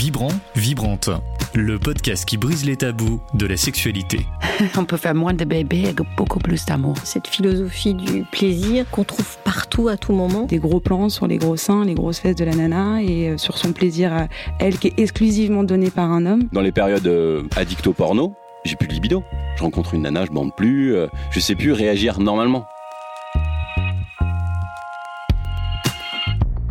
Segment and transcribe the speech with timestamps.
[0.00, 1.10] Vibrant, Vibrante,
[1.54, 4.20] le podcast qui brise les tabous de la sexualité.
[4.78, 6.96] On peut faire moins de bébés avec beaucoup plus d'amour.
[7.04, 10.46] Cette philosophie du plaisir qu'on trouve partout à tout moment.
[10.46, 13.36] Des gros plans sur les gros seins, les grosses fesses de la nana et euh,
[13.36, 14.28] sur son plaisir à
[14.58, 16.48] elle qui est exclusivement donné par un homme.
[16.50, 18.32] Dans les périodes euh, addicto porno,
[18.64, 19.22] j'ai plus de libido.
[19.56, 22.64] Je rencontre une nana, je bande plus, euh, je sais plus réagir normalement.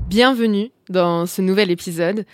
[0.08, 2.26] Bienvenue dans ce nouvel épisode.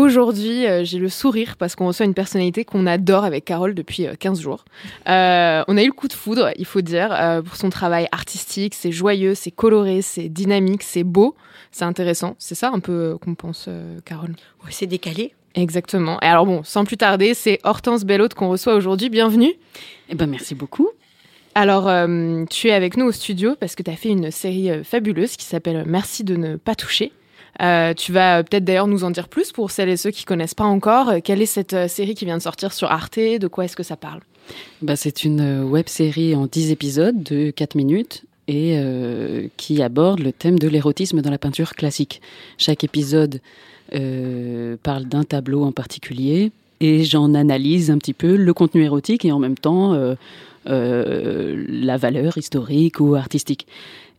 [0.00, 4.06] Aujourd'hui, euh, j'ai le sourire parce qu'on reçoit une personnalité qu'on adore avec Carole depuis
[4.18, 4.64] 15 euh, jours.
[5.06, 8.74] Euh, on a eu le coup de foudre, il faut dire, pour son travail artistique.
[8.74, 11.36] C'est joyeux, c'est coloré, c'est dynamique, c'est beau,
[11.70, 12.34] c'est intéressant.
[12.38, 13.68] C'est ça un peu qu'on pense,
[14.06, 14.34] Carole?
[14.64, 15.34] Oui, c'est décalé.
[15.54, 16.18] Exactement.
[16.22, 19.10] Et alors bon, sans plus tarder, c'est Hortense Bellotte qu'on reçoit aujourd'hui.
[19.10, 19.52] Bienvenue.
[20.08, 20.88] Eh ben merci beaucoup.
[21.54, 21.90] Alors,
[22.48, 25.44] tu es avec nous au studio parce que tu as fait une série fabuleuse qui
[25.44, 27.12] s'appelle Merci de ne pas toucher.
[27.60, 30.54] Euh, tu vas peut-être d'ailleurs nous en dire plus pour celles et ceux qui connaissent
[30.54, 31.10] pas encore.
[31.10, 33.18] Euh, quelle est cette euh, série qui vient de sortir sur Arte?
[33.18, 34.20] De quoi est-ce que ça parle?
[34.82, 38.80] Bah, C'est une web série en 10 épisodes de 4 minutes et
[39.56, 42.20] qui aborde le thème de l'érotisme dans la peinture classique.
[42.58, 43.40] Chaque épisode
[43.92, 49.30] parle d'un tableau en particulier et j'en analyse un petit peu le contenu érotique et
[49.30, 49.96] en même temps
[50.64, 53.68] la valeur historique ou artistique.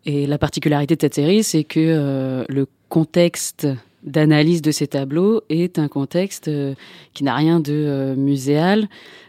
[0.06, 3.68] Et la particularité de cette série, c'est que euh, le contexte
[4.04, 6.74] d'analyse de ces tableaux est un contexte euh,
[7.14, 8.88] qui n'a rien de euh, muséal,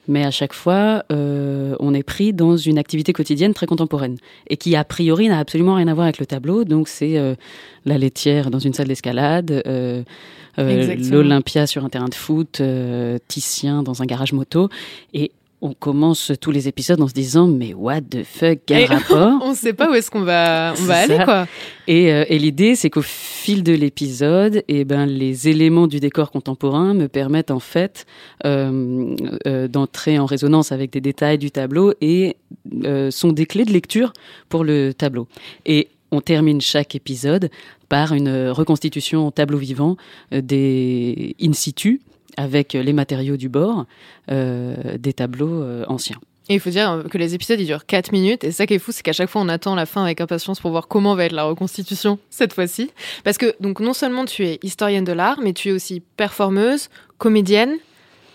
[0.09, 4.17] mais à chaque fois, on est pris dans une activité quotidienne très contemporaine
[4.49, 6.65] et qui a priori n'a absolument rien à voir avec le tableau.
[6.65, 7.37] Donc c'est
[7.85, 9.63] la laitière dans une salle d'escalade,
[10.59, 12.61] l'Olympia sur un terrain de foot,
[13.29, 14.71] Titien dans un garage moto,
[15.15, 15.31] et
[15.63, 19.41] on commence tous les épisodes en se disant mais what the fuck quel rapport?
[19.43, 21.47] On ne sait pas où est-ce qu'on va on va aller quoi.
[21.89, 26.33] Euh, et, l'idée c'est qu'au fil de l'épisode, et eh ben les éléments du décor
[26.33, 28.07] contemporain me permettent en fait
[28.45, 29.15] euh,
[29.47, 32.37] euh, d'entrer en résonance avec des détails du tableau et
[33.11, 34.13] sont des clés de lecture
[34.49, 35.29] pour le tableau.
[35.65, 37.51] Et on termine chaque épisode
[37.89, 39.97] par une reconstitution en tableau vivant
[40.33, 42.01] des in situ
[42.37, 43.87] avec les matériaux du bord
[44.31, 46.19] euh, des tableaux euh, anciens.
[46.49, 48.45] Et il faut dire que les épisodes ils durent 4 minutes.
[48.45, 50.61] Et ça qui est fou c'est qu'à chaque fois on attend la fin avec impatience
[50.61, 52.91] pour voir comment va être la reconstitution cette fois-ci.
[53.25, 56.89] Parce que donc non seulement tu es historienne de l'art mais tu es aussi performeuse,
[57.19, 57.77] comédienne,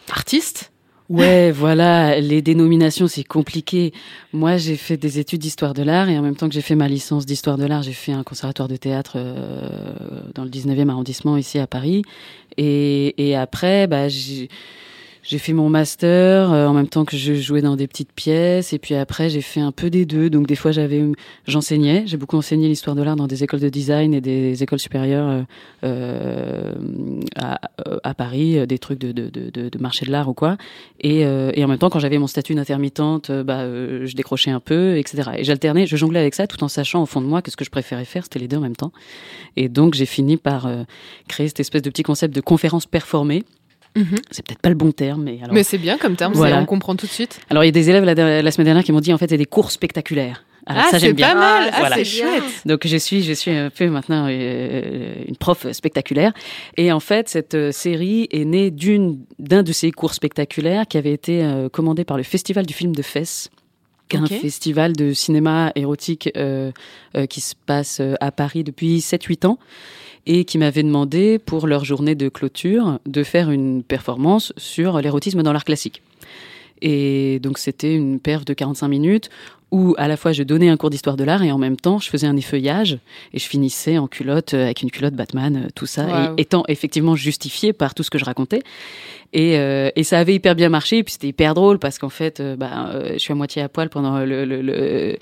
[0.10, 0.72] artiste
[1.10, 3.94] Ouais, voilà, les dénominations, c'est compliqué.
[4.34, 6.76] Moi, j'ai fait des études d'histoire de l'art et en même temps que j'ai fait
[6.76, 9.70] ma licence d'histoire de l'art, j'ai fait un conservatoire de théâtre euh,
[10.36, 12.04] dans le 19e arrondissement ici à Paris.
[12.58, 14.50] Et, après, bah, j'ai
[15.28, 18.72] j'ai fait mon master euh, en même temps que je jouais dans des petites pièces
[18.72, 20.30] et puis après j'ai fait un peu des deux.
[20.30, 21.04] Donc des fois j'avais
[21.46, 22.04] j'enseignais.
[22.06, 25.28] J'ai beaucoup enseigné l'histoire de l'art dans des écoles de design et des écoles supérieures
[25.28, 25.44] euh,
[25.84, 26.74] euh
[27.36, 30.58] à, Paris des trucs de, de, de, de marché de l'art ou quoi.
[31.02, 34.60] Et, euh, et en même temps quand j'avais mon statut d'intermittente bah je décrochais un
[34.60, 37.42] peu etc et j'alternais je jonglais avec ça tout en sachant au fond de moi
[37.42, 38.94] que ce que je préférais faire c'était les deux en même temps.
[39.58, 40.70] Et donc j'ai fini par
[41.28, 43.44] créer cette espèce de petit concept de conférence performée
[43.96, 44.16] Mhm.
[44.32, 45.54] C'est peut-être pas le bon terme, mais alors.
[45.54, 46.60] Mais c'est bien comme terme, voilà.
[46.60, 47.40] on comprend tout de suite.
[47.50, 49.38] Alors il y a des élèves la, semaine dernière qui m'ont dit en fait c'est
[49.38, 50.44] des cours spectaculaires.
[50.66, 51.30] ah, ça j'aime bien.
[51.30, 52.44] pas mal, ah, c'est chouette.
[52.66, 56.34] Donc je suis, je suis un peu maintenant euh, une prof spectaculaire.
[56.76, 60.98] Et en fait, cette euh, série est née d'une d'un de ces cours spectaculaires qui
[60.98, 63.50] avait été euh, commandé par le Festival du film de Fès
[64.14, 66.30] un festival de cinéma érotique
[67.30, 69.60] qui se passe à Paris depuis 7-8 ans
[70.28, 75.42] et qui m'avaient demandé pour leur journée de clôture de faire une performance sur l'érotisme
[75.42, 76.02] dans l'art classique.
[76.82, 79.30] Et donc c'était une perf de 45 minutes
[79.72, 81.98] où à la fois je donnais un cours d'histoire de l'art et en même temps
[82.00, 83.00] je faisais un effeuillage
[83.34, 86.64] et je finissais en culotte euh, avec une culotte Batman, euh, tout ça, et étant
[86.68, 88.62] effectivement justifié par tout ce que je racontais.
[89.34, 92.10] Et, euh, et ça avait hyper bien marché, et puis c'était hyper drôle parce qu'en
[92.10, 95.18] fait, bah, je suis à moitié à poil pendant le, le, le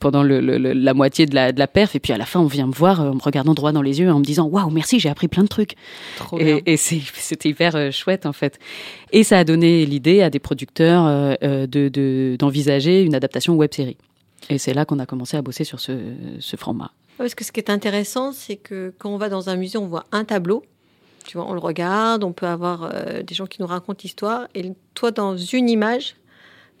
[0.00, 2.46] pendant le, la moitié de la, de la perf, et puis à la fin on
[2.46, 5.00] vient me voir en me regardant droit dans les yeux en me disant waouh merci
[5.00, 5.74] j'ai appris plein de trucs.
[6.16, 8.58] Trop et, et c'était hyper chouette en fait.
[9.12, 13.98] Et ça a donné l'idée à des producteurs de d'envisager une adaptation web série.
[14.50, 15.92] Et c'est là qu'on a commencé à bosser sur ce,
[16.38, 16.92] ce format.
[17.18, 19.86] Parce que ce qui est intéressant, c'est que quand on va dans un musée, on
[19.86, 20.62] voit un tableau.
[21.28, 24.48] Tu vois, on le regarde, on peut avoir euh, des gens qui nous racontent l'histoire.
[24.54, 26.16] Et toi, dans une image,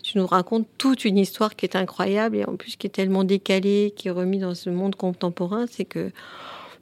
[0.02, 3.24] tu nous racontes toute une histoire qui est incroyable et en plus qui est tellement
[3.24, 6.12] décalée, qui est remise dans ce monde contemporain, c'est que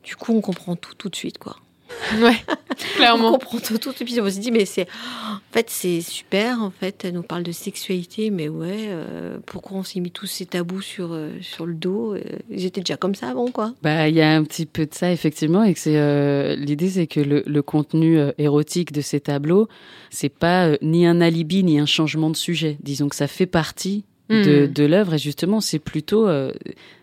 [0.04, 1.56] du coup, on comprend tout tout de suite, quoi.
[2.20, 2.36] Ouais.
[2.48, 3.32] On Clairement.
[3.32, 3.92] comprend tout, tout.
[4.00, 6.62] Et puis on se dit, mais c'est, en fait, c'est super.
[6.62, 10.26] En fait, elle nous parle de sexualité, mais ouais, euh, pourquoi on s'est mis tous
[10.26, 13.74] ces tabous sur, euh, sur le dos euh, Ils étaient déjà comme ça avant, quoi.
[13.82, 16.90] Bah, il y a un petit peu de ça effectivement, et que c'est euh, l'idée,
[16.90, 19.68] c'est que le, le contenu euh, érotique de ces tableaux,
[20.10, 22.76] c'est pas euh, ni un alibi ni un changement de sujet.
[22.82, 24.72] Disons que ça fait partie de, Hmm.
[24.72, 26.50] de l'œuvre, et justement, c'est plutôt, euh,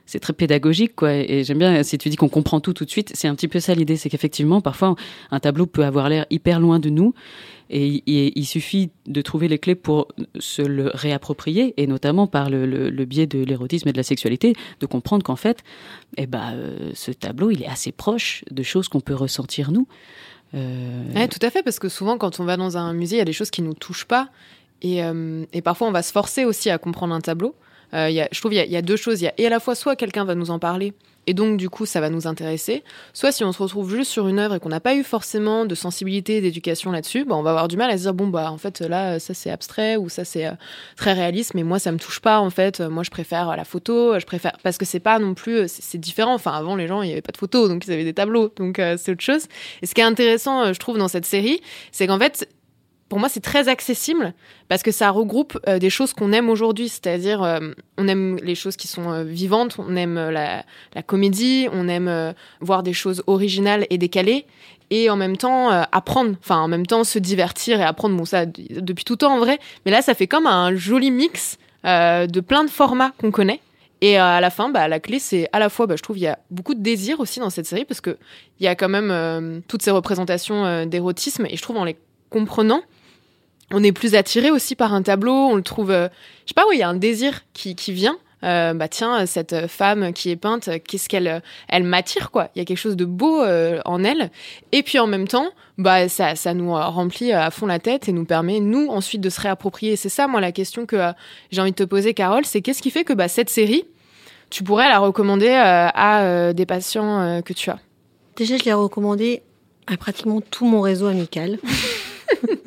[0.06, 1.14] c'est très pédagogique, quoi.
[1.14, 3.48] Et j'aime bien si tu dis qu'on comprend tout tout de suite, c'est un petit
[3.48, 4.96] peu ça l'idée, c'est qu'effectivement, parfois,
[5.32, 7.14] un tableau peut avoir l'air hyper loin de nous.
[7.70, 13.06] Et, il- suffit de trouver les clés pour se le réapproprier, et notamment par le,
[13.06, 15.64] biais de l'érotisme et de la sexualité, de comprendre qu'en fait,
[16.18, 19.88] eh ben, euh, ce tableau, il est assez proche de choses qu'on peut ressentir nous.
[20.54, 23.22] Euh, tout à fait, parce que souvent, quand on va dans un musée, il y
[23.24, 24.30] a des choses qui nous touchent pas.
[24.82, 27.56] Et, euh, et parfois, on va se forcer aussi à comprendre un tableau.
[27.94, 29.24] Euh, je trouve qu'il y, a- il y a deux choses.
[29.24, 30.94] Et à la fois, soit quelqu'un va nous en parler,
[31.25, 32.84] et donc, du coup, ça va nous intéresser.
[33.13, 35.66] Soit si on se retrouve juste sur une œuvre et qu'on n'a pas eu forcément
[35.66, 38.51] de sensibilité d'éducation là-dessus, bah, on va avoir du mal à se dire, bon, bah,
[38.51, 40.51] en fait, là, ça c'est abstrait ou ça c'est euh,
[40.98, 42.81] très réaliste, mais moi, ça me touche pas, en fait.
[42.81, 44.51] Euh, Moi, je préfère la photo, je préfère.
[44.63, 45.63] Parce que c'est pas non plus.
[45.68, 46.34] C'est différent.
[46.34, 48.51] Enfin, avant, les gens, il n'y avait pas de photos, donc ils avaient des tableaux.
[48.57, 49.45] Donc, c'est autre chose.
[49.81, 51.62] Et ce qui est intéressant, je trouve, dans cette série,
[51.94, 52.50] c'est qu'en fait,
[53.13, 54.33] pour moi, c'est très accessible
[54.69, 57.60] parce que ça regroupe euh, des choses qu'on aime aujourd'hui, c'est-à-dire euh,
[58.00, 60.63] on aime les choses qui sont euh, vivantes, on aime la,
[61.06, 64.48] comédie, on aime voir des choses originales et décalées,
[64.89, 68.18] et en même temps apprendre, enfin en même temps se divertir et apprendre.
[68.18, 71.59] Bon, ça depuis tout temps en vrai, mais là, ça fait comme un joli mix
[71.83, 73.59] de plein de formats qu'on connaît.
[74.01, 76.24] Et à la fin, bah, la clé, c'est à la fois, bah, je trouve, il
[76.24, 78.18] y a beaucoup de désir aussi dans cette série parce que
[78.59, 81.95] il y a quand même toutes ces représentations d'érotisme et je trouve en les
[82.33, 82.81] comprenant,
[83.71, 86.07] on est plus attiré aussi par un tableau, on le trouve, euh,
[86.45, 88.18] je sais pas, oui, il y a un désir qui, qui vient.
[88.44, 91.39] Euh, bah tiens, cette femme qui est peinte, qu'est-ce qu'elle euh,
[91.69, 94.31] elle m'attire quoi Il y a quelque chose de beau euh, en elle.
[94.74, 98.12] Et puis en même temps, bah ça, ça nous remplit à fond la tête et
[98.12, 99.95] nous permet nous ensuite de se réapproprier.
[99.95, 100.98] C'est ça moi la question que
[101.51, 103.86] j'ai envie de te poser, Carole, c'est qu'est-ce qui fait que bah, cette série,
[104.50, 107.80] tu pourrais la recommander à des patients que tu as?
[108.36, 109.42] Déjà, je l'ai recommandé
[109.88, 111.59] à pratiquement tout mon réseau amical.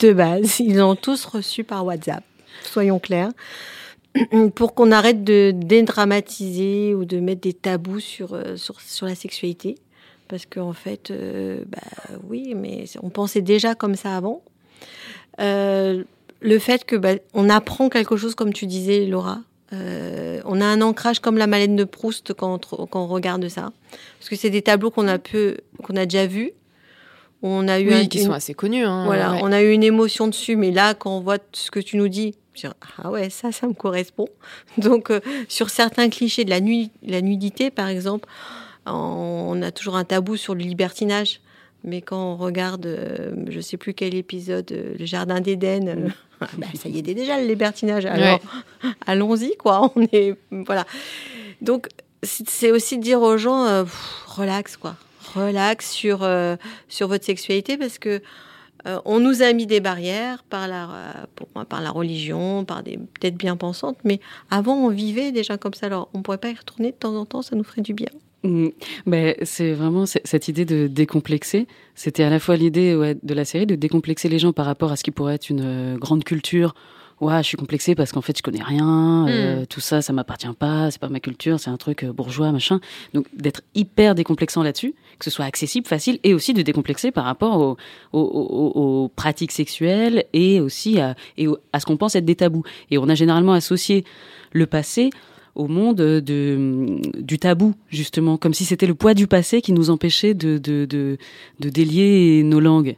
[0.00, 2.24] de base, ils l'ont tous reçu par WhatsApp.
[2.64, 3.30] Soyons clairs.
[4.54, 9.76] Pour qu'on arrête de dédramatiser ou de mettre des tabous sur, euh, sur, la sexualité.
[10.28, 11.78] Parce qu'en fait, euh, bah,
[12.28, 14.42] oui, mais on pensait déjà comme ça avant.
[15.40, 16.04] Euh,
[16.40, 19.40] le fait que bah, on apprend quelque chose, comme tu disais, Laura.
[19.72, 23.70] On a un ancrage comme la Malène de Proust quand on, quand on regarde ça.
[24.18, 26.52] Parce que c'est des tableaux qu'on a, peu, qu'on a déjà vus.
[27.42, 28.84] On a eu Oui, un- qui une- sont assez connus.
[28.84, 29.40] hein, voilà, ouais.
[29.42, 32.08] on a eu une émotion dessus, mais là, quand on voit ce que tu nous
[32.08, 34.28] dis, je dis, ah ouais, ça, ça me correspond.
[34.78, 38.28] Donc, euh, sur certains clichés de la, nu- la nudité, par exemple,
[38.86, 41.40] on, a toujours un tabou sur le libertinage.
[41.82, 46.08] Mais quand on regarde, euh, je sais plus quel épisode, euh, le Jardin d'Éden, euh,
[46.58, 48.04] bah, ça y est déjà le libertinage.
[48.04, 48.38] Alors,
[49.06, 49.90] allons-y, quoi.
[49.96, 50.84] On est, voilà.
[51.62, 51.88] Donc,
[52.22, 54.96] c'est aussi de dire aux gens, pff, relax, quoi.
[55.34, 56.56] Relax sur, euh,
[56.88, 58.22] sur votre sexualité parce que
[58.86, 62.82] euh, on nous a mis des barrières par la, pour moi, par la religion, par
[62.82, 64.20] des peut-être bien pensantes, mais
[64.50, 65.86] avant on vivait déjà comme ça.
[65.86, 68.08] Alors on pourrait pas y retourner de temps en temps, ça nous ferait du bien.
[68.42, 68.68] Mm.
[69.06, 71.66] Ben, c'est vraiment cette idée de décomplexer.
[71.94, 74.96] C'était à la fois l'idée de la série de décomplexer les gens par rapport à
[74.96, 76.74] ce qui pourrait être une euh, grande culture.
[77.20, 80.48] Ouais, je suis complexée parce qu'en fait je connais rien, euh, tout ça, ça m'appartient
[80.58, 82.80] pas, c'est pas ma culture, c'est un truc euh, bourgeois, machin.
[83.12, 87.24] Donc d'être hyper décomplexant là-dessus, que ce soit accessible, facile, et aussi de décomplexer par
[87.26, 87.76] rapport aux,
[88.14, 92.36] aux, aux- aux pratiques sexuelles et aussi à, et à ce qu'on pense être des
[92.36, 92.62] tabous.
[92.90, 94.04] Et on a généralement associé
[94.52, 95.10] le passé
[95.60, 99.90] au monde de, du tabou, justement, comme si c'était le poids du passé qui nous
[99.90, 101.18] empêchait de, de, de,
[101.60, 102.96] de délier nos langues.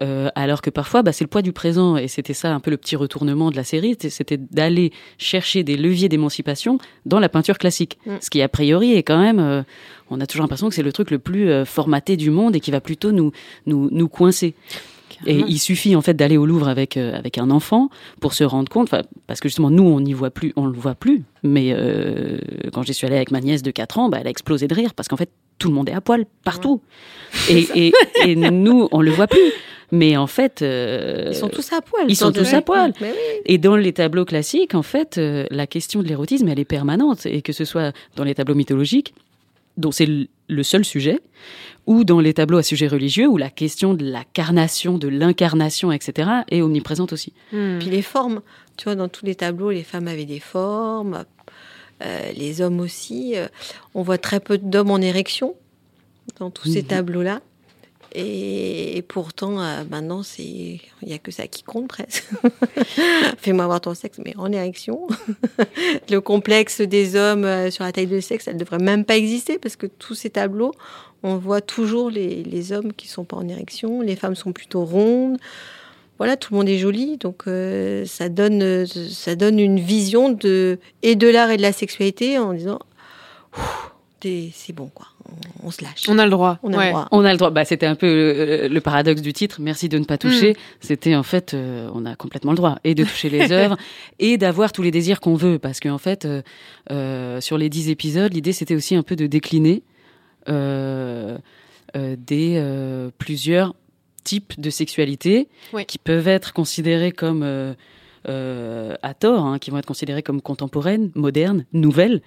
[0.00, 2.70] Euh, alors que parfois, bah, c'est le poids du présent, et c'était ça un peu
[2.70, 7.58] le petit retournement de la série, c'était- d'aller chercher des leviers d'émancipation dans la peinture
[7.58, 7.98] classique.
[8.06, 8.12] Mm.
[8.20, 9.40] Ce qui, a priori, est quand même...
[9.40, 9.62] euh,
[10.10, 12.60] on a toujours l'impression que c'est le truc le plus euh, formaté du monde et
[12.60, 13.32] qui va plutôt nous,
[13.66, 14.54] nous, nous coincer.
[15.26, 15.46] Et Carrément.
[15.48, 17.88] il suffit en fait d'aller au Louvre avec euh, avec un enfant
[18.20, 18.90] pour se rendre compte,
[19.26, 21.22] parce que justement nous on n'y voit plus, on le voit plus.
[21.42, 22.38] Mais euh,
[22.72, 24.74] quand j'y suis allée avec ma nièce de 4 ans, bah, elle a explosé de
[24.74, 26.80] rire parce qu'en fait tout le monde est à poil partout.
[27.48, 27.92] Et, et,
[28.26, 29.52] et nous on le voit plus.
[29.92, 32.06] Mais en fait, euh, Ils sont tous à poil.
[32.08, 32.92] ils sont tous à poil.
[33.00, 33.40] Mais oui.
[33.46, 37.26] et dans les tableaux classiques, en fait, euh, la question de l'érotisme, elle est permanente.
[37.26, 39.14] Et que ce soit dans les tableaux mythologiques,
[39.76, 40.08] dont c'est
[40.48, 41.20] le- seul sujet,
[41.86, 45.92] ou dans les tableaux à sujet religieux, où la question de la carnation, de l'incarnation,
[45.92, 47.32] etc., est omniprésente aussi.
[47.52, 47.78] Hmm.
[47.78, 48.40] Puis les formes,
[48.76, 51.24] tu vois, dans tous les tableaux, les femmes avaient des formes,
[52.02, 53.34] euh, les hommes aussi.
[53.36, 53.46] euh,
[53.94, 55.54] on voit très peu d'hommes en érection
[56.40, 56.88] dans tous ces Mhm.
[56.88, 57.40] tableaux-là.
[58.16, 62.24] Et, pourtant, euh, maintenant, il n'y a que ça qui compte presque.
[63.38, 65.08] Fais-moi voir ton sexe, mais en érection.
[66.10, 69.16] le complexe des hommes euh, sur la taille de sexe, elle ne devrait même pas
[69.16, 70.72] exister parce que tous ces tableaux,
[71.24, 75.38] on voit toujours les, hommes qui sont pas en érection, les femmes sont plutôt rondes.
[76.18, 80.78] Voilà, tout le monde est joli, donc euh, ça donne ça donne une vision de
[81.02, 82.78] et de l'art et de la sexualité en disant
[84.54, 85.06] C'est bon quoi,
[85.62, 86.04] on, on se lâche.
[86.08, 86.58] On a le droit.
[86.62, 86.84] On a Ouais.
[86.86, 87.08] le droit.
[87.12, 87.50] On a le droit.
[87.50, 89.56] Bah, c'était un peu euh, le paradoxe du titre.
[89.60, 90.56] Merci de ne pas toucher.
[90.80, 93.76] C'était en fait, euh, on a complètement le droit et de toucher les œuvres
[94.18, 96.42] et d'avoir tous les désirs qu'on veut, parce qu'en fait, euh,
[96.90, 99.82] euh, sur les dix épisodes, l'idée c'était aussi un peu de décliner
[100.48, 101.38] euh,
[101.96, 103.74] euh, des euh, plusieurs
[104.24, 105.48] types de sexualité
[105.86, 107.42] qui peuvent être considérés comme
[108.28, 112.22] euh, à tort, hein, qui vont être considérées comme contemporaines, modernes, nouvelles,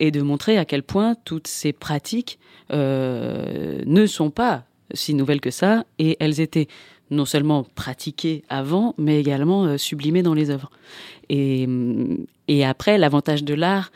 [0.00, 2.38] et de montrer à quel point toutes ces pratiques
[2.72, 6.68] euh, ne sont pas si nouvelles que ça, et elles étaient
[7.10, 10.70] non seulement pratiquées avant, mais également euh, sublimées dans les œuvres.
[11.28, 13.92] Et, hum, et après, l'avantage de l'art,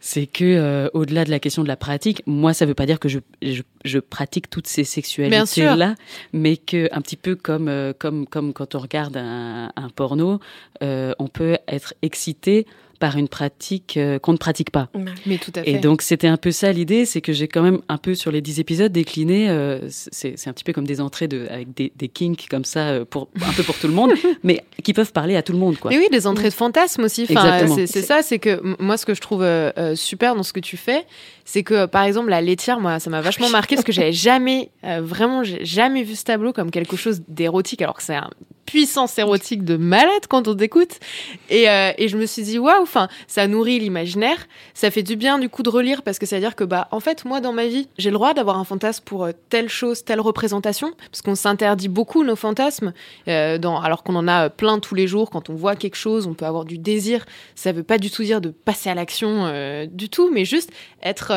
[0.00, 3.00] c'est que euh, au-delà de la question de la pratique, moi, ça veut pas dire
[3.00, 5.94] que je, je, je pratique toutes ces sexualités-là,
[6.32, 10.40] mais que un petit peu comme euh, comme comme quand on regarde un, un porno,
[10.82, 12.66] euh, on peut être excité
[12.98, 14.88] par une pratique euh, qu'on ne pratique pas.
[15.26, 15.70] Mais tout à fait.
[15.70, 18.30] Et donc c'était un peu ça l'idée, c'est que j'ai quand même un peu sur
[18.30, 21.92] les dix épisodes décliné, euh, c'est un petit peu comme des entrées de, avec des,
[21.96, 24.12] des kinks comme ça, euh, pour, un peu pour tout le monde,
[24.42, 25.78] mais qui peuvent parler à tout le monde.
[25.78, 25.90] Quoi.
[25.90, 27.26] Mais oui, des entrées de fantasmes aussi.
[27.30, 30.60] Enfin, c'est- ça, c'est que moi, ce que je trouve euh, super dans ce que
[30.60, 31.04] tu fais,
[31.44, 34.70] c'est que par exemple la laitière, moi, ça m'a vachement marqué parce que j'avais jamais,
[34.84, 38.30] euh, vraiment, j'ai jamais vu ce tableau comme quelque chose d'érotique, alors que c'est un
[38.68, 41.00] puissance érotique de malade quand on t'écoute.
[41.48, 42.86] Et, euh, et je me suis dit waouh,
[43.26, 46.42] ça nourrit l'imaginaire, ça fait du bien du coup de relire parce que ça veut
[46.42, 49.02] dire que bah en fait moi dans ma vie j'ai le droit d'avoir un fantasme
[49.06, 52.92] pour euh, telle chose, telle représentation parce qu'on s'interdit beaucoup nos fantasmes
[53.26, 56.26] euh, dans, alors qu'on en a plein tous les jours quand on voit quelque chose,
[56.26, 57.24] on peut avoir du désir.
[57.54, 60.70] Ça veut pas du tout dire de passer à l'action du tout, mais juste
[61.02, 61.32] être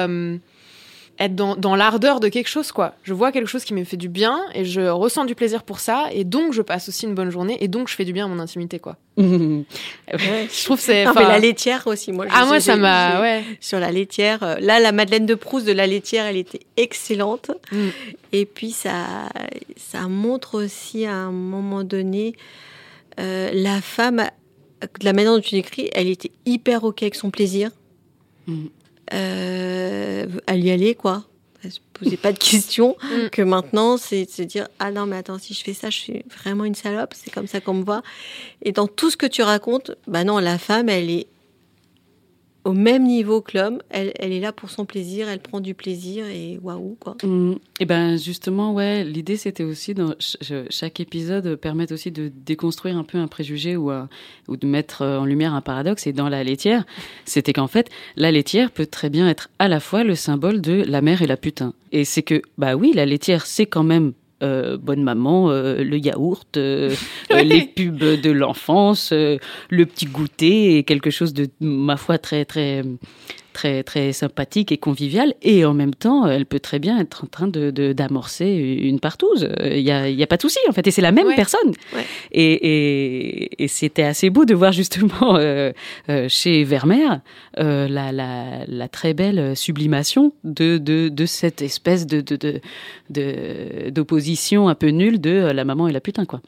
[1.19, 2.95] être dans, dans l'ardeur de quelque chose, quoi.
[3.03, 5.79] Je vois quelque chose qui me fait du bien et je ressens du plaisir pour
[5.79, 8.25] ça, et donc je passe aussi une bonne journée, et donc je fais du bien
[8.25, 8.97] à mon intimité, quoi.
[9.17, 11.07] Je trouve que c'est.
[11.07, 12.25] Enfin, la laitière aussi, moi.
[12.27, 13.21] je Ah, moi, ça m'a.
[13.21, 13.43] Ouais.
[13.59, 17.51] Sur la laitière, euh, là, la Madeleine de Proust de la laitière, elle était excellente.
[17.71, 17.87] Mm.
[18.31, 19.29] Et puis, ça,
[19.77, 22.35] ça montre aussi à un moment donné
[23.19, 24.27] euh, la femme,
[24.81, 27.71] de la manière dont tu décris, elle était hyper OK avec son plaisir.
[28.47, 28.67] Mm.
[29.13, 31.25] Euh, elle y allait, quoi.
[31.63, 32.95] Elle se posait pas de questions.
[33.03, 33.29] Mm.
[33.29, 35.97] Que maintenant, c'est de se dire Ah non, mais attends, si je fais ça, je
[35.97, 37.13] suis vraiment une salope.
[37.15, 38.01] C'est comme ça qu'on me voit.
[38.63, 41.27] Et dans tout ce que tu racontes, bah non, la femme, elle est
[42.63, 43.79] au même niveau que l'homme.
[43.89, 47.17] Elle, est là pour son plaisir, elle prend du plaisir et waouh, quoi.
[47.79, 52.31] et ben justement, ouais, l'idée c'était aussi dans ch- ch- chaque épisode permet aussi de
[52.45, 54.09] déconstruire un peu un préjugé ou, un-
[54.47, 56.07] ou de mettre euh, en lumière un paradoxe.
[56.07, 56.85] Et dans la laitière,
[57.25, 60.83] c'était qu'en fait, la laitière peut très bien être à la fois le symbole de
[60.87, 61.73] la mère et la putain.
[61.91, 65.97] Et c'est que, bah oui, la laitière, c'est quand même euh, bonne maman, euh, le
[65.97, 66.95] yaourt, euh,
[67.43, 72.83] les pubs de l'enfance, le petit goûter et quelque chose de, ma foi, très, très,
[73.51, 75.33] très, très sympathique et convivial.
[75.41, 78.47] Et en même temps, elle peut très bien être en train de, d'amorcer
[78.83, 79.49] une partouze.
[79.63, 80.87] Il y a, il y a pas de souci, en fait.
[80.87, 81.35] Et c'est la même Ouais.
[81.35, 81.71] personne.
[81.93, 82.05] Ouais.
[82.31, 85.71] Et, et, et c'était assez beau de voir justement euh,
[86.09, 87.19] euh, chez Vermeer
[87.59, 94.67] euh, la, la, la très belle sublimation de, de, de cette espèce de, de, d'opposition
[94.69, 96.41] un peu nulle de euh, la maman et la putain, quoi.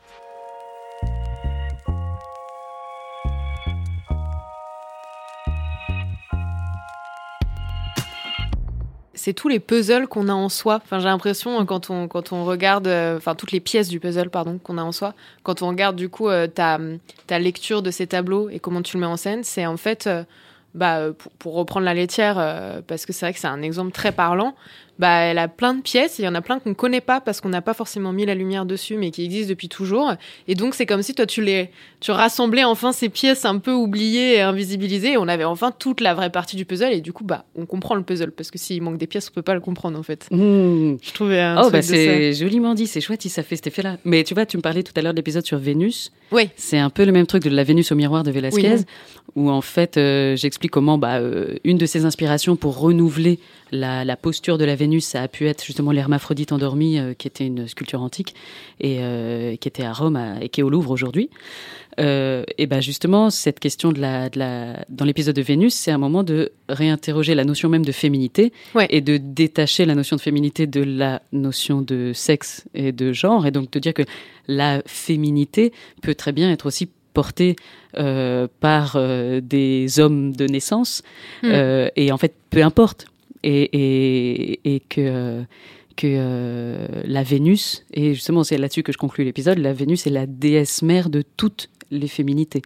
[9.24, 10.82] C'est tous les puzzles qu'on a en soi.
[10.84, 14.02] Enfin, j'ai l'impression euh, quand on quand on regarde, euh, enfin toutes les pièces du
[14.02, 15.14] puzzle, pardon, qu'on a en soi.
[15.44, 16.78] Quand on regarde du coup euh, ta
[17.26, 20.08] ta lecture de ces tableaux et comment tu le mets en scène, c'est en fait,
[20.08, 20.26] euh,
[20.76, 22.36] bah pour, pour reprendre la laitière,
[22.86, 24.56] parce que c'est vrai que c'est un exemple très parlant.
[25.00, 27.20] Bah, elle a plein de pièces, et il y en a plein qu'on connaît pas
[27.20, 30.14] parce qu'on n'a pas forcément mis la lumière dessus, mais qui existent depuis toujours.
[30.48, 33.72] Et donc c'est comme si toi tu les, tu rassemblais enfin ces pièces un peu
[33.74, 36.94] oubliées et invisibilisées, et on avait enfin toute la vraie partie du puzzle.
[36.94, 39.34] Et du coup, bah, on comprend le puzzle parce que s'il manque des pièces, on
[39.34, 40.28] peut pas le comprendre en fait.
[40.30, 40.98] Mmh.
[41.02, 43.98] Je trouvais un Oh, bah c'est joliment dit, c'est chouette si ça fait cet effet-là.
[44.06, 46.12] Mais tu vois, tu me parlais tout à l'heure de l'épisode sur Vénus.
[46.32, 46.50] Oui.
[46.56, 48.86] C'est un peu le même truc de la Vénus au miroir de Velázquez, Oui.
[49.36, 53.40] où en fait, euh, j'explique comment bah, euh, une de ses inspirations pour renouveler
[53.74, 57.28] la, la posture de la Vénus, ça a pu être justement l'hermaphrodite endormi, euh, qui
[57.28, 58.34] était une sculpture antique
[58.80, 61.30] et euh, qui était à Rome à- et qui est au Louvre aujourd'hui.
[62.00, 65.92] Euh, et ben justement, cette question de la, de la dans l'épisode de Vénus, c'est
[65.92, 68.88] un moment de réinterroger la notion même de féminité Ouais.
[68.90, 73.46] et de détacher la notion de féminité de la notion de sexe et de genre,
[73.46, 74.04] et donc de dire que
[74.48, 77.56] la féminité peut très bien être aussi portée
[78.00, 81.04] euh, par euh, des hommes de naissance,
[81.44, 81.48] Mm.
[81.52, 83.06] euh, et en fait, peu importe,
[83.44, 85.42] et, et, et que euh,
[85.96, 90.12] que euh, la Vénus, et justement c'est là-dessus que je conclus l'épisode, la Vénus est
[90.12, 92.64] la déesse mère de toutes les féminités.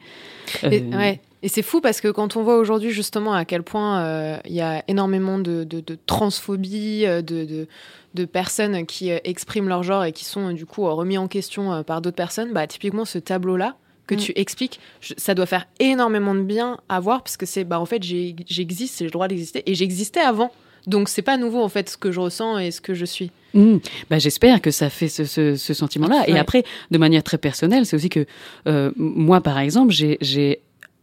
[0.63, 1.19] Et, Euh, ouais.
[1.43, 4.53] Et c'est fou parce que quand on voit aujourd'hui justement à quel point euh, il
[4.53, 7.67] y a énormément de, de, de transphobie, de, de,
[8.15, 11.73] de personnes qui euh, expriment leur genre et qui sont du coup remis en question
[11.73, 13.75] euh, par d'autres personnes, bah, typiquement ce tableau-là
[14.07, 14.19] que Mm.
[14.19, 17.79] tu expliques, je- ça doit faire énormément de bien à voir parce que c'est bah
[17.79, 20.49] en fait j'existe, j'ai le droit d'exister et j'existais avant.
[20.87, 23.29] Donc c'est pas nouveau en fait ce que je ressens et ce que je suis.
[23.53, 23.77] Mm.
[24.09, 26.23] Bah, J'espère que ça fait ce, ce, ce sentiment-là.
[26.27, 28.25] Et après, de manière très personnelle, c'est aussi que
[28.67, 30.59] euh, moi, par exemple, j'ai-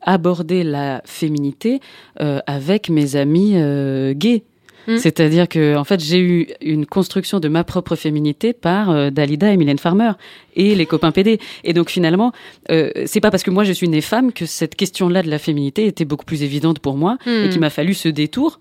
[0.07, 1.81] abordé la féminité
[2.21, 4.43] euh, avec mes amis euh, gays.
[4.87, 4.99] Mm.
[4.99, 9.51] C'est-à-dire que, en fait, j'ai eu une construction de ma propre féminité par euh, Dalida
[9.51, 10.13] et Mylène Farmer
[10.57, 11.41] et les copains PD.
[11.65, 12.33] Et donc, finalement,
[12.71, 15.39] euh, c'est pas parce que moi je suis née femme que cette question-là de la
[15.39, 17.49] féminité était beaucoup plus évidente pour moi et Hmm.
[17.49, 18.61] qu'il m'a fallu ce détour.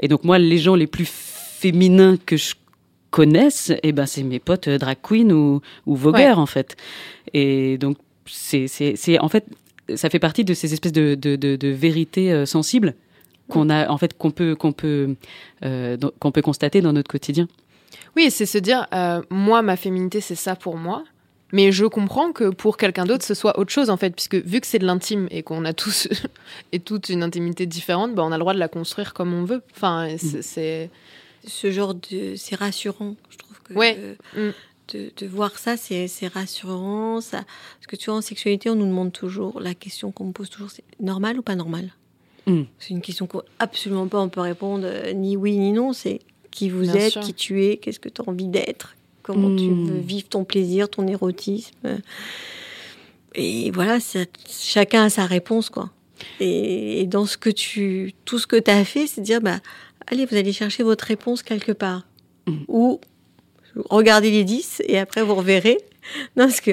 [0.00, 2.54] Et donc moi, les gens les plus féminins que je
[3.10, 6.76] connaisse, eh ben c'est mes potes euh, drag queen ou, ou vogueurs en fait.
[7.32, 7.96] Et donc
[8.26, 9.46] c'est en fait
[9.94, 12.94] ça fait partie de ces espèces de de de, de vérités euh, sensibles
[13.48, 15.14] qu'on a en fait qu'on peut qu'on peut
[15.64, 17.46] euh, qu'on peut constater dans notre quotidien.
[18.16, 21.04] Oui, c'est se dire, euh, moi, ma féminité, c'est ça pour moi.
[21.54, 24.60] Mais je comprends que pour quelqu'un d'autre, ce soit autre chose, en fait, puisque vu
[24.60, 26.08] que c'est de l'intime et qu'on a tous
[26.72, 29.44] et toute une intimité différente, bah, on a le droit de la construire comme on
[29.44, 29.62] veut.
[29.74, 30.90] Enfin, c'est- c'est.
[31.46, 32.34] Ce genre de.
[32.36, 33.74] C'est rassurant, je trouve que.
[33.74, 33.96] Ouais.
[34.36, 34.52] euh, Mm.
[34.92, 37.22] De, de voir ça, c'est rassurant.
[37.22, 37.38] Ça...
[37.38, 40.50] Parce que tu vois, en sexualité, on nous demande toujours, la question qu'on me pose
[40.50, 41.90] toujours, c'est normal ou pas normal?
[42.46, 42.64] Mm.
[42.78, 45.94] C'est une question qu'absolument pas on peut répondre euh, ni oui ni non.
[45.94, 46.20] C'est
[46.50, 47.22] qui vous Bien êtes, sûr.
[47.22, 48.94] qui tu es, qu'est-ce que tu as envie d'être,
[49.24, 49.86] comment tu Mm.
[49.88, 51.74] veux vivre ton plaisir, ton érotisme.
[53.34, 55.90] Et voilà, ça- chacun a sa réponse, quoi.
[56.40, 59.58] Et, et dans ce que tu, tout ce que tu as fait, c'est dire, bah,
[60.06, 62.06] allez, vous allez chercher votre réponse quelque part.
[62.46, 62.52] Mm.
[62.68, 63.00] Ou
[63.90, 65.78] regardez les 10 et après vous reverrez.
[66.36, 66.72] Non, parce que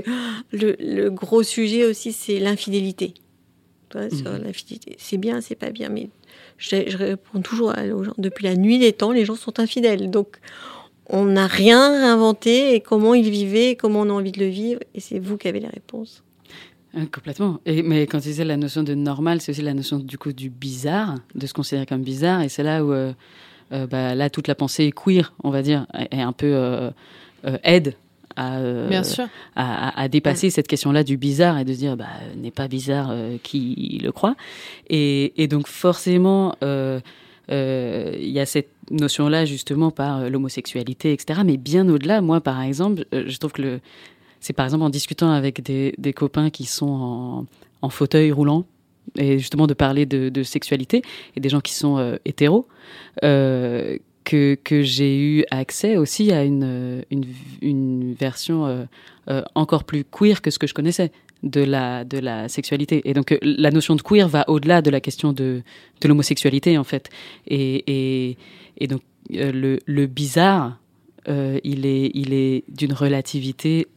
[0.52, 3.14] le, le gros sujet aussi, c'est l'infidélité.
[3.94, 4.44] Sur Mhm.
[4.44, 4.96] l'infidélité.
[5.00, 6.10] C'est bien, c'est pas bien, mais
[6.58, 8.14] je, je réponds toujours à- aux gens.
[8.18, 10.10] Depuis la nuit des temps, les gens sont infidèles.
[10.12, 10.38] Donc,
[11.10, 11.82] on n'a rien
[12.14, 14.80] inventé et comment ils vivaient, et comment on a envie de le vivre.
[14.96, 16.24] Et c'est vous qui avez les réponses.
[16.96, 17.60] Euh, Complètement.
[17.66, 20.34] Et, mais quand tu disais la notion de normal, c'est aussi la notion du coup
[20.34, 22.42] du bizarre, de se considérer comme bizarre.
[22.42, 23.14] Et c'est là où euh,
[23.74, 26.90] euh, bah, là toute la pensée queer, on va dire, est un peu euh,
[27.46, 27.96] euh, aide
[28.38, 29.26] à, euh, Bien sûr.
[29.56, 32.06] à, à- à dépasser cette question-là du bizarre et de se dire bah
[32.38, 34.36] n'est pas bizarre euh, qui le croit.
[34.90, 36.56] Et, et donc forcément.
[37.50, 41.42] Euh, il y a cette notion-là justement par euh, l'homosexualité, etc.
[41.46, 43.80] Mais bien au-delà, moi par exemple, euh, je trouve que
[44.40, 47.46] c'est par exemple en discutant avec des, copains qui sont
[47.82, 48.66] en, fauteuil roulant
[49.18, 51.04] et justement de parler de, sexualité
[51.36, 52.68] et des gens qui sont euh, hétéros
[53.22, 57.04] que, j'ai eu accès aussi à une,
[58.20, 58.88] version
[59.54, 61.12] encore plus queer que ce que je connaissais
[61.44, 63.02] de la, de la sexualité.
[63.10, 65.62] Et donc euh, la notion de queer va au-delà de la question de,
[66.02, 67.10] de l'homosexualité en fait.
[67.48, 67.84] Et,
[68.30, 68.38] et,
[68.78, 69.02] et donc
[69.34, 70.78] euh, le, le bizarre,
[71.28, 73.88] euh, il est, il est d'une relativité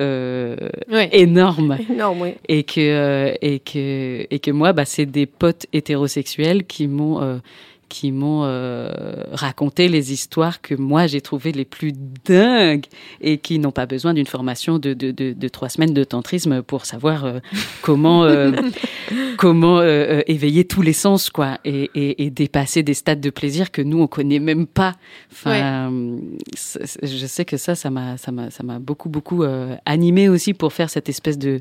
[0.00, 0.56] euh,
[0.90, 1.08] Ouais.
[1.12, 2.30] énorme Non, oui.
[2.48, 7.38] et que et que et que moi bah c'est des potes hétérosexuels qui m'ont euh,
[7.88, 8.92] qui m'ont euh,
[9.32, 11.92] raconté les histoires que moi j'ai trouvées les plus
[12.24, 12.86] dingues
[13.20, 16.62] et qui n'ont pas besoin d'une formation de, de, de, de trois semaines de tantrisme
[16.62, 17.38] pour savoir euh,
[17.82, 18.52] comment euh,
[19.36, 23.82] comment éveiller tous les sens quoi et, et, et dépasser des stades de plaisir que
[23.82, 24.94] nous on connaît même pas.
[25.32, 25.90] Enfin
[27.02, 29.44] je sais que ça ça m'a ça m'a ça m'a beaucoup beaucoup
[29.84, 31.60] animé aussi pour faire cette espèce de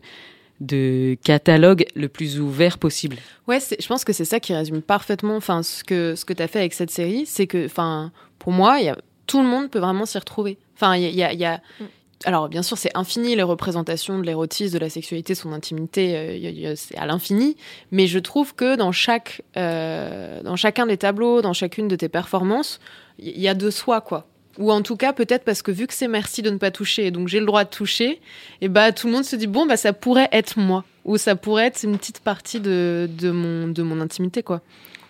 [0.65, 3.17] de catalogue le plus ouvert possible.
[3.47, 6.41] Ouais, je pense que c'est ça qui résume parfaitement enfin, ce que, ce que tu
[6.41, 7.25] as fait avec cette série.
[7.25, 8.97] C'est que, enfin, pour moi, il y a,
[9.27, 10.57] tout le monde peut vraiment s'y retrouver.
[10.75, 11.33] Enfin, il y a.
[11.33, 11.45] y
[11.79, 11.85] Mm.
[12.25, 16.73] alors, bien sûr, c'est infini les représentations de l'érotisme, de la sexualité, son intimité, euh,
[16.75, 17.57] c'est à l'infini.
[17.91, 22.09] Mais je trouve que dans, chaque, euh, dans chacun des tableaux, dans chacune de tes
[22.09, 22.79] performances,
[23.19, 24.27] il y a de soi, quoi.
[24.59, 27.07] Ou en tout cas, peut-être parce que vu que c'est merci de ne pas toucher,
[27.07, 28.21] et donc j'ai le droit de toucher,
[28.61, 31.35] et bah tout le monde se dit bon bah ça pourrait être moi, ou ça
[31.35, 34.61] pourrait être une petite partie de, de mon de mon intimité quoi.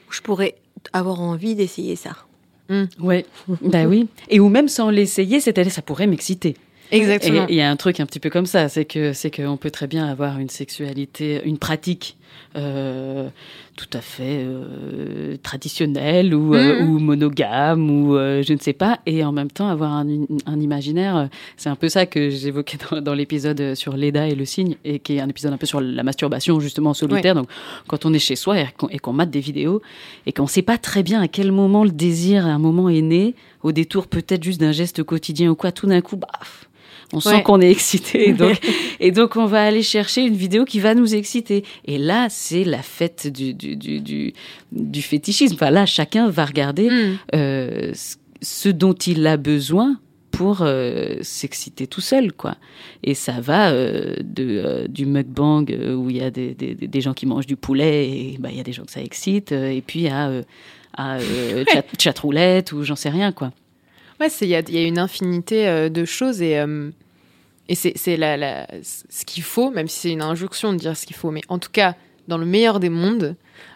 [0.10, 0.56] Je pourrais
[0.94, 2.16] avoir envie d'essayer ça.
[3.00, 3.26] Ouais,
[3.62, 4.08] bah oui.
[4.30, 6.56] Et ou même sans l'essayer, c'est-à-dire ça pourrait m'exciter.
[6.94, 7.44] Exactement.
[7.50, 9.58] Et il y a un truc un petit peu comme ça, c'est que c'est qu'on
[9.58, 12.18] peut très bien avoir une sexualité, une pratique
[12.56, 13.30] euh,
[13.76, 16.90] tout à fait euh, traditionnelle ou, euh, Mhm.
[16.90, 20.08] ou monogame ou je ne sais pas, et en même temps avoir un,
[20.46, 21.30] un imaginaire.
[21.58, 25.00] C'est un peu ça que j'évoquais dans, dans l'épisode sur Leda et le cygne, et
[25.00, 27.34] qui est un épisode un peu sur la masturbation justement en solitaire.
[27.36, 27.48] Donc
[27.88, 29.82] quand on est chez soi et qu'on et qu'on mate des vidéos
[30.26, 32.90] et qu'on ne sait pas très bien à quel moment le désir, à un moment
[32.90, 36.68] est né, au détour peut-être juste d'un geste quotidien ou quoi, tout d'un coup, baf,
[37.14, 38.30] on sent qu'on est excité.
[38.30, 38.60] Et donc,
[39.00, 41.64] et donc, on va aller chercher une vidéo qui va nous exciter.
[41.86, 44.34] Et là, c'est la fête du, du, du, du,
[44.72, 45.56] du fétichisme.
[45.56, 47.18] Enfin, là, chacun va regarder Mm.
[47.36, 47.92] euh,
[48.42, 49.98] ce- dont il a besoin
[50.32, 52.56] pour euh, s'exciter tout seul, quoi.
[53.04, 57.02] Et ça va euh, de, euh, du mukbang où il y a des, des, des
[57.02, 59.52] gens qui mangent du poulet et bah, il y a des gens que ça excite,
[59.52, 60.32] et puis à,
[60.98, 61.18] à
[61.72, 63.52] chat, chatroulette ou j'en sais rien, quoi.
[64.20, 66.92] Ouais, il y a, une infinité euh, de choses et, euh,
[67.70, 71.06] et c'est la, la- ce qu'il faut, même si c'est une injonction de dire ce
[71.06, 71.96] qu'il faut, mais en tout cas,
[72.28, 73.36] dans le meilleur des mondes,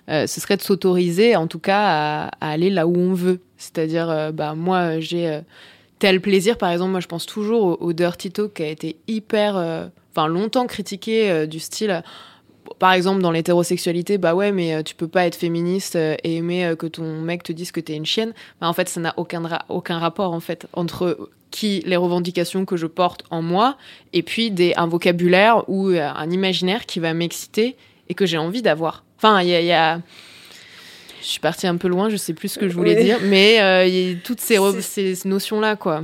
[0.10, 3.40] euh, ce serait de s'autoriser, en tout cas, à, aller là où on veut.
[3.58, 5.42] C'est-à-dire, bah, moi, j'ai
[6.00, 8.98] tel plaisir, par exemple, moi, je pense toujours au, au Dirty Talk qui a été
[9.08, 9.56] hyper,
[10.12, 12.04] enfin, longtemps critiqué du style.
[12.80, 16.36] Par exemple, dans l'hétérosexualité, bah ouais, mais euh, tu peux pas être féministe euh, et
[16.38, 18.34] aimer euh, que ton mec te dise que t'es une chienne.
[18.62, 22.66] Bah, en fait, ça n'a aucun, ra- aucun rapport en fait entre qui les revendications
[22.66, 23.78] que je porte en moi
[24.14, 27.76] et puis des, un vocabulaire ou un imaginaire qui va m'exciter
[28.10, 29.04] et que j'ai envie d'avoir.
[29.18, 30.00] Enfin, il y a, il y a-
[31.22, 33.04] Je suis partie un peu loin, je sais plus ce que je voulais Oui.
[33.04, 36.04] dire, mais euh, y a toutes ces, ces notions-là, quoi.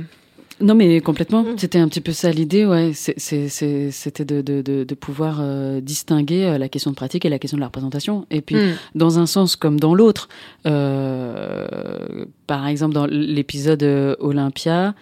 [0.64, 1.42] Non, mais complètement.
[1.42, 1.58] Mm.
[1.58, 2.92] C'était un petit peu ça l'idée, ouais.
[2.94, 7.38] C'était de, de, de, de pouvoir euh, distinguer euh, la question de pratique et la
[7.38, 8.26] question de la représentation.
[8.30, 8.72] Et puis, Mm.
[8.94, 10.28] dans un sens comme dans l'autre.
[10.66, 13.82] Euh, par exemple, dans l'épisode
[14.20, 14.94] Olympia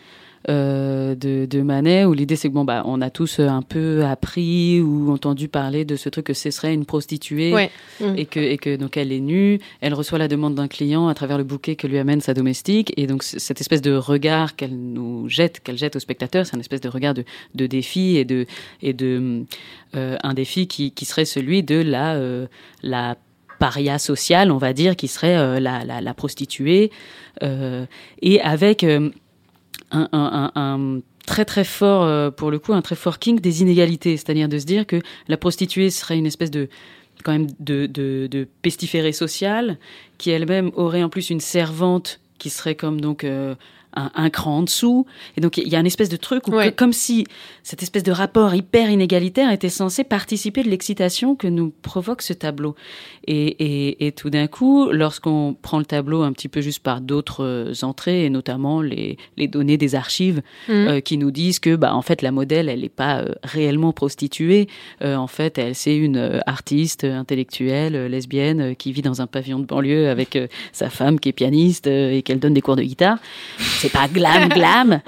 [0.48, 3.62] euh, de, de Manet, où l'idée c'est que bon bah on a tous euh, un
[3.62, 7.70] peu appris ou entendu parler de ce truc que ce serait une prostituée Ouais.
[8.00, 8.14] Mm.
[8.16, 11.14] et que et que donc elle est nue, elle reçoit la demande d'un client à
[11.14, 14.76] travers le bouquet que lui amène sa domestique et donc cette espèce de regard qu'elle
[14.76, 17.24] nous jette, qu'elle jette au spectateur, c'est un espèce de regard de,
[17.54, 18.46] de défi et de
[18.82, 19.44] et de
[19.94, 22.46] euh, un défi qui, qui serait celui de la euh,
[22.82, 23.16] la
[23.58, 26.90] paria sociale, on va dire, qui serait euh, la, la, la prostituée,
[27.44, 27.86] euh,
[28.20, 29.10] et avec euh,
[29.92, 33.62] un, un, un, très très fort, euh, pour le coup, un très fort kink des
[33.62, 36.68] inégalités, c'est-à-dire de se dire que la prostituée serait une espèce de
[37.24, 39.78] quand même de, de, de pestiférée sociale,
[40.18, 43.54] qui elle-même aurait en plus une servante qui serait comme donc euh,
[43.94, 45.06] un, un cran en dessous.
[45.36, 46.70] Et donc il y a une espèce de truc où Ouais.
[46.70, 47.26] que- comme si
[47.62, 52.32] cette espèce de rapport hyper inégalitaire était censé participer de l'excitation que nous provoque ce
[52.32, 52.74] tableau.
[53.26, 57.00] Et, et, et tout d'un coup, lorsqu'on prend le tableau un petit peu juste par
[57.00, 60.72] d'autres euh, entrées, et notamment les, les données des archives Mm.
[60.72, 63.92] euh, qui nous disent que bah en fait la modèle elle n'est pas euh, réellement
[63.92, 64.68] prostituée
[65.02, 69.26] Euh, en fait elle c'est une euh, artiste euh, intellectuelle lesbienne qui vit dans un
[69.26, 70.38] pavillon de banlieue avec
[70.72, 73.18] sa femme qui est pianiste euh, et qu'elle donne des cours de guitare
[73.82, 75.00] c'est pas glam glam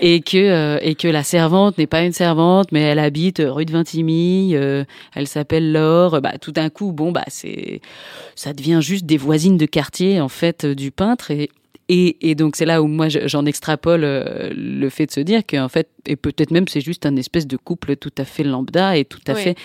[0.00, 3.64] et que euh, et que la servante n'est pas une servante mais elle habite rue
[3.66, 6.20] de Vintimille euh, elle s'appelle Laure.
[6.20, 7.80] Bah tout d'un coup bon bah c'est
[8.34, 11.30] ça devient juste des voisines de quartier en fait euh, du peintre.
[11.30, 11.50] Et
[11.88, 15.42] et, et donc c'est là où moi je- j'en extrapole le fait de se dire
[15.46, 18.96] qu'en fait et peut-être même c'est juste un espèce de couple tout à fait lambda
[18.96, 19.56] et tout à fait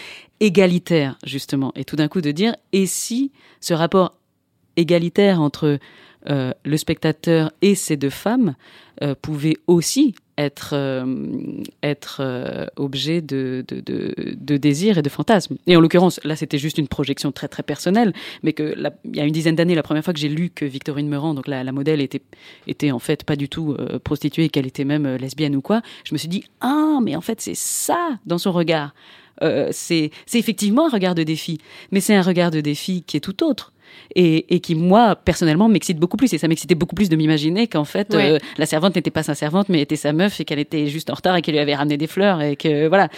[0.41, 1.71] égalitaire justement.
[1.75, 4.13] Et tout d'un coup de dire et si ce rapport
[4.75, 5.79] égalitaire entre
[6.29, 8.55] euh, le spectateur et ces deux femmes
[9.03, 11.05] euh, pouvait aussi être euh,
[11.81, 13.81] être euh, objet de, de,
[14.97, 15.57] et de fantasme.
[15.65, 18.13] Et en l'occurrence, là, c'était juste une projection très très personnelle,
[18.43, 20.49] mais que la- il y a une dizaine d'années, la première fois que j'ai lu
[20.49, 22.21] que Victorine Meurant, donc la, la modèle, était
[22.67, 26.17] était en fait pas du tout prostituée, qu'elle était même lesbienne ou quoi, je me
[26.17, 28.93] suis dit ah, mais en fait c'est ça dans son regard.
[29.71, 31.59] C'est effectivement un regard de défi,
[31.91, 33.71] mais c'est un regard de défi qui est tout autre.
[34.15, 36.33] Et, et qui, moi, personnellement, m'excite beaucoup plus.
[36.33, 38.31] Et ça m'excitait beaucoup plus de m'imaginer qu'en fait, Ouais.
[38.31, 41.09] euh, la servante n'était pas sa servante, mais était sa meuf et qu'elle était juste
[41.09, 43.09] en retard et qu'elle lui avait ramené des fleurs et que, voilà.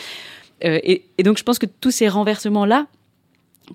[0.65, 2.87] Euh, et, et donc, je pense que tous ces renversements-là,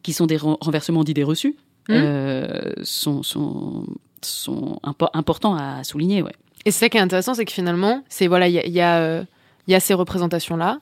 [0.03, 1.55] qui sont des ren- renversements d'idées reçues,
[1.89, 1.97] Mhm.
[1.99, 3.85] euh, sont, sont,
[4.23, 6.33] sont impo- importants à souligner, ouais.
[6.67, 8.81] Et c'est ça qui est intéressant, c'est que finalement, c'est voilà, il y a, y,
[8.81, 9.25] a,
[9.69, 10.79] y a ces représentations-là,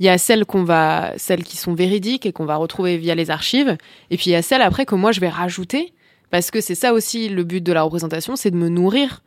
[0.00, 3.14] il y a celles qu'on va, celles qui sont véridiques et qu'on va retrouver via
[3.14, 3.76] les archives,
[4.10, 5.92] et puis il y a celles après que moi je vais rajouter,
[6.30, 9.22] parce que c'est ça aussi le but de la représentation, c'est de me nourrir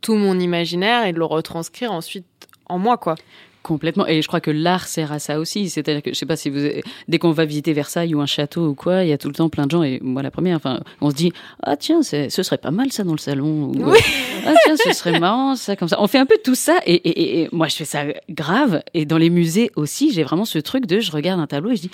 [0.00, 2.26] tout mon imaginaire et de le retranscrire ensuite
[2.66, 3.16] en moi, quoi.
[3.62, 4.06] Complètement.
[4.06, 5.68] Et je crois que l'art sert à ça aussi.
[5.68, 6.60] C'est-à-dire que, je sais pas si vous,
[7.08, 9.34] dès qu'on va visiter Versailles ou un château ou quoi, il y a tout le
[9.34, 12.28] temps plein de gens, et moi la première, enfin, on se dit, ah tiens, ce
[12.30, 13.70] serait pas mal ça dans le salon.
[13.70, 13.98] Ou, Oui.
[14.46, 16.00] ah tiens, ce serait marrant ça, comme ça.
[16.00, 18.82] On fait un peu tout ça, et, et, et moi je fais ça grave.
[18.94, 21.76] Et dans les musées aussi, j'ai vraiment ce truc de, je regarde un tableau et
[21.76, 21.90] je dis,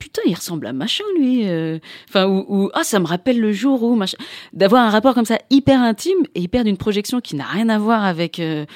[0.00, 1.42] putain, il ressemble à machin, lui.
[1.48, 1.78] euh.
[2.08, 4.18] Enfin, ou, ou, ah, ça me rappelle le jour où, machin.
[4.52, 7.78] D'avoir un rapport comme ça hyper intime et hyper d'une projection qui n'a rien à
[7.78, 8.66] voir avec, euh,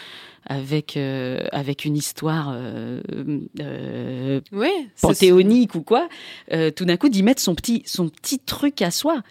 [0.48, 3.00] avec, euh, avec une histoire euh,
[3.60, 4.40] euh,
[5.00, 6.08] panthéonique ou quoi.
[6.52, 9.22] euh, tout d'un coup, d'y mettre son petit, son petit truc à soi.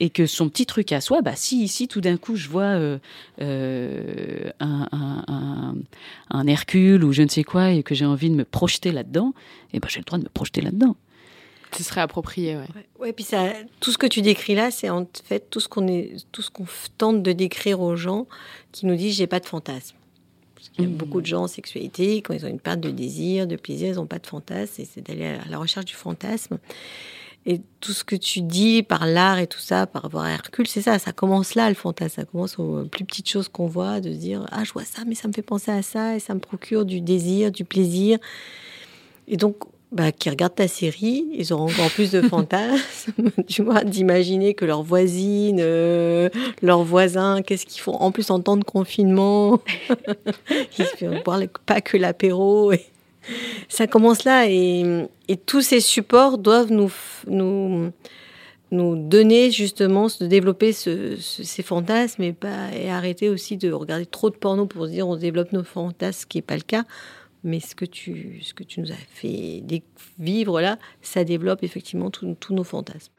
[0.00, 2.62] Et que son petit truc à soi, bah, si ici tout d'un coup je vois
[2.62, 2.98] euh,
[3.40, 5.74] euh, un, un, un,
[6.30, 9.34] un Hercule ou je ne sais quoi et que j'ai envie de me projeter là-dedans,
[9.72, 10.94] et ben j'ai le droit de me projeter là-dedans.
[11.76, 12.62] Ce serait approprié, ouais.
[12.76, 15.66] Ouais, ouais, puis ça, tout ce que tu décris là, c'est en fait tout ce
[15.66, 18.28] qu'on est, tout ce qu'on tente de décrire aux gens
[18.70, 19.96] qui nous disent j'ai pas de fantasme.
[20.68, 20.96] Parce qu'il y a Mhm.
[20.96, 23.94] beaucoup de gens en sexualité, quand ils ont une perte de désir, de plaisir, ils
[23.96, 26.58] n'ont pas de fantasme, et c'est d'aller à la recherche du fantasme.
[27.46, 30.66] Et tout ce que tu dis par l'art et tout ça, par rapport à Hercule,
[30.66, 34.00] c'est ça, ça commence là le fantasme, ça commence aux plus petites choses qu'on voit,
[34.00, 36.18] de se dire ah je vois ça, mais ça me fait penser à ça, et
[36.20, 38.18] ça me procure du désir, du plaisir.
[39.28, 39.56] Et donc
[39.90, 44.64] bah, qui regardent ta série, ils auront encore plus de fantasmes, tu vois, d'imaginer que
[44.66, 46.28] leurs voisines, euh,
[46.62, 47.94] leurs voisins, qu'est-ce qu'ils font?
[47.94, 49.60] En plus en temps de confinement,
[50.78, 52.72] ils ne boire pas que l'apéro.
[53.68, 55.06] Ça commence là et,
[55.46, 56.90] tous ces supports doivent nous,
[57.26, 57.90] nous,
[58.70, 62.34] nous donner justement de développer ce- ce- ces fantasmes et,
[62.74, 66.20] et arrêter aussi de regarder trop de porno pour se dire on développe nos fantasmes,
[66.22, 66.84] ce qui n'est pas le cas.
[67.44, 69.62] Mais ce que tu, ce que tu nous as fait
[70.18, 73.12] vivre là, ça développe effectivement tous nos fantasmes.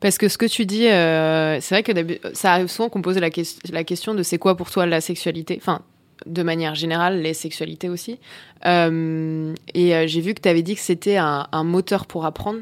[0.00, 3.16] Parce que ce que tu dis, euh, c'est vrai que ça arrive souvent qu'on pose
[3.18, 5.56] la, ques- la question de c'est quoi pour toi la sexualité?
[5.58, 5.80] Enfin,
[6.26, 8.18] de manière générale, les sexualités aussi.
[8.66, 12.60] Euh, et euh, j'ai vu que tu avais dit que c'était un moteur pour apprendre.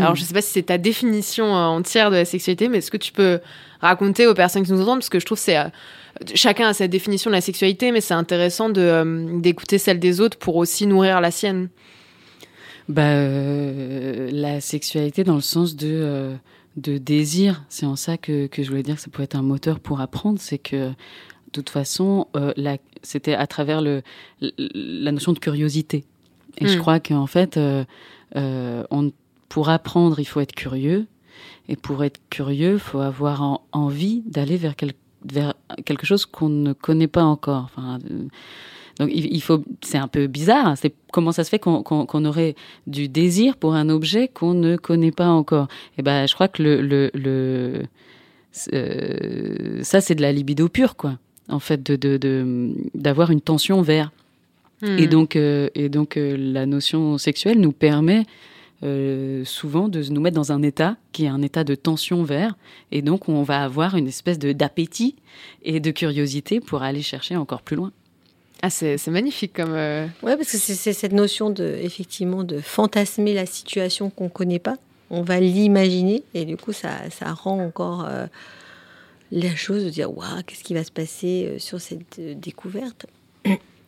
[0.00, 2.90] Alors, je sais pas si c'est ta définition euh, entière de la sexualité, mais est-ce
[2.90, 3.40] que tu peux
[3.80, 5.58] raconter aux personnes qui nous entendent Parce que je trouve que c'est.
[5.58, 5.64] euh,
[6.34, 10.20] chacun a sa définition de la sexualité, mais c'est intéressant de, euh, d'écouter celle des
[10.20, 11.68] autres pour aussi nourrir la sienne.
[12.88, 16.34] Bah, euh, la sexualité dans le sens de,
[16.76, 19.42] de désir, c'est en ça que, que je voulais dire que ça pouvait être un
[19.42, 20.94] moteur pour apprendre, c'est que de
[21.52, 24.02] toute façon, euh, la- c'était à travers le,
[24.40, 26.04] la notion de curiosité.
[26.58, 26.80] Et je Mm.
[26.80, 27.84] crois qu'en fait, euh,
[28.36, 29.12] euh, on,
[29.54, 31.06] pour apprendre, il faut être curieux.
[31.68, 35.54] Et pour être curieux, il faut avoir en- envie d'aller vers, quel- vers
[35.86, 37.62] quelque chose qu'on ne connaît pas encore.
[37.70, 38.24] Enfin, euh,
[38.98, 40.66] donc il, faut, c'est un peu bizarre.
[40.66, 40.76] hein.
[40.76, 42.54] C'est comment ça se fait qu'on qu'on- qu'on aurait
[42.86, 45.68] du désir pour un objet qu'on ne connaît pas encore.
[45.98, 47.82] Et ben, je crois que le, le, le
[48.72, 51.18] euh, ça c'est de la libido pure, quoi.
[51.48, 54.10] En fait, de d'avoir une tension vers.
[54.82, 54.98] Hmm.
[54.98, 58.24] Et donc, euh, et donc euh, la notion sexuelle nous permet
[58.84, 62.56] euh, souvent de nous mettre dans un état qui est un état de tension vers,
[62.92, 65.16] et donc on va avoir une espèce de d'appétit
[65.62, 67.92] et de curiosité pour aller chercher encore plus loin.
[68.62, 69.72] Ah, c'est, magnifique comme.
[69.74, 74.58] euh, Ouais, parce que c'est cette notion de, effectivement, de fantasmer la situation qu'on connaît
[74.58, 74.76] pas.
[75.10, 78.26] On va l'imaginer et du coup, ça, ça rend encore euh,
[79.32, 83.06] la chose de dire waouh, qu'est-ce qui va se passer euh, sur cette euh, découverte?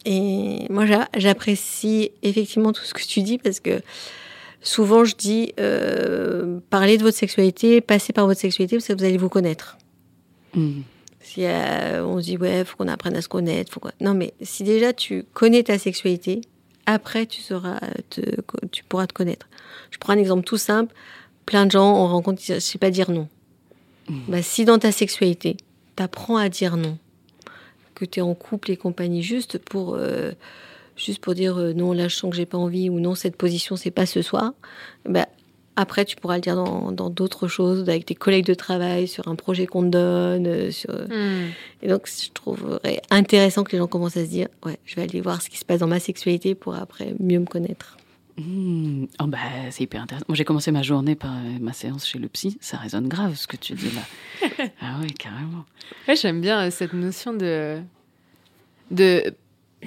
[0.05, 3.81] Et moi, j'a- j'apprécie effectivement tout ce que tu dis parce que
[4.67, 9.05] souvent, je dis euh, parlez de votre sexualité, passez par votre sexualité parce que vous
[9.05, 9.79] allez vous connaître.
[10.55, 10.81] Mm.
[11.21, 14.35] Si euh, on se dit ouais, faut qu'on apprenne à se connaître, faut non mais
[14.43, 16.41] si déjà tu connais ta sexualité,
[16.87, 18.21] après tu te,
[18.71, 19.49] tu pourras te connaître.
[19.91, 20.95] Je prends un exemple tout simple.
[21.47, 23.29] Plein de gens on rencontre, je sais pas dire non.
[24.29, 25.57] Bah, si dans ta sexualité,
[25.97, 26.97] t'apprends à dire non,
[27.95, 30.31] que tu es en couple et compagnie juste pour euh,
[30.97, 33.37] juste pour dire euh, non là je sens que j'ai pas envie ou non cette
[33.37, 34.53] position c'est pas ce soir,
[35.09, 35.27] bah,
[35.77, 39.29] après tu pourras le dire dans dans d'autres choses avec tes collègues de travail sur
[39.29, 41.51] un projet qu'on te donne euh, sur hmm.
[41.83, 45.03] et donc, je trouverais intéressant que les gens commencent à se dire Ouais, je vais
[45.03, 47.97] aller voir ce qui se passe dans ma sexualité pour après mieux me connaître.
[48.39, 49.07] Mm.
[49.21, 49.39] Oh, bah,
[49.71, 50.27] c'est hyper intéressant.
[50.29, 52.59] Moi, j'ai commencé ma journée par euh, ma séance chez le psy.
[52.61, 54.67] Ça résonne grave ce que tu dis là.
[54.81, 55.65] ah ouais, carrément.
[56.07, 57.81] Ouais, j'aime bien euh, cette notion de.
[58.91, 59.35] de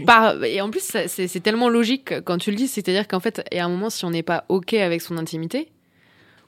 [0.05, 0.43] par...
[0.43, 2.67] Et en plus, c'est tellement logique quand tu le dis.
[2.67, 5.17] C'est-à-dire qu'en fait, il y a un moment, si on n'est pas OK avec son
[5.17, 5.69] intimité,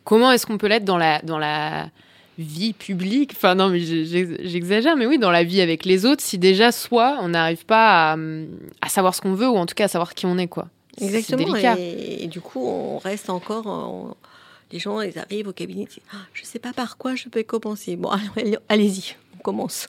[0.04, 1.90] comment est-ce qu'on peut l'être dans la, dans la
[2.38, 3.34] vie publique?
[3.36, 7.18] Enfin, non, mais j'exagère, mais oui, dans la vie avec les autres, si déjà, soit,
[7.22, 8.18] on n'arrive pas à,
[8.82, 10.68] à savoir ce qu'on veut ou en tout cas à savoir qui on est, quoi.
[10.98, 11.52] C'est Exactement.
[11.54, 11.76] délicat.
[11.80, 13.66] Et, et du coup, on reste encore.
[13.68, 14.18] en-
[14.74, 17.30] Les gens, ils arrivent au cabinet, ils disent Ah, Je sais pas par quoi je
[17.30, 17.96] peux commencer.
[17.96, 19.16] Bon, allez- allez-y.
[19.44, 19.88] Commence.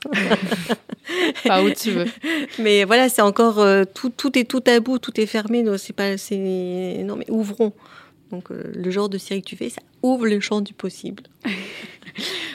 [1.44, 2.06] Par où tu veux.
[2.58, 5.62] Mais voilà, c'est encore euh, tout, tout est tout à bout, tout est fermé.
[5.62, 7.72] Non, c'est pas, c'est non mais ouvrons.
[8.30, 11.24] Donc euh, le genre de série que tu fais, ça ouvre le champ du possible.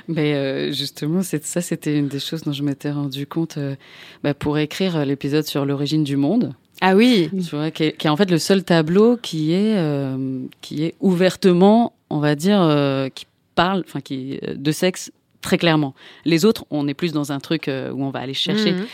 [0.07, 3.75] Mais euh, justement, c'est ça, c'était une des choses dont je m'étais rendu compte euh,
[4.23, 6.53] bah, pour écrire l'épisode sur l'origine du monde.
[6.81, 7.29] Ah oui.
[7.31, 10.83] Tu vois, qui est, qui est en fait le seul tableau qui est euh, qui
[10.83, 15.12] est ouvertement, on va dire, euh, qui parle, enfin qui de sexe
[15.47, 15.95] très clairement.
[16.25, 18.73] Les autres, on est plus dans un truc euh, où on va aller chercher.
[18.73, 18.86] Mhm.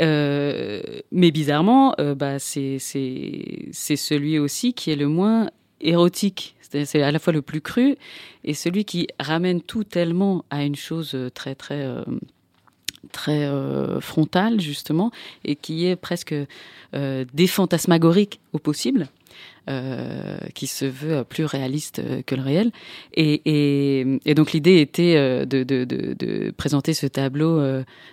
[0.00, 6.54] Euh, mais bizarrement, euh, bah, c'est c'est c'est celui aussi qui est le moins érotique.
[6.60, 7.96] C'est à la fois le plus cru
[8.44, 12.04] et celui qui ramène tout tellement à une chose très très euh,
[13.10, 13.48] très
[14.00, 15.10] frontale justement
[15.44, 16.34] et qui est presque
[16.92, 19.08] défantasmagorique au possible.
[19.68, 22.70] Euh, qui se veut plus réaliste euh, que le réel.
[23.14, 27.60] Et, et, et donc l'idée était euh, de, de, de, de présenter ce tableau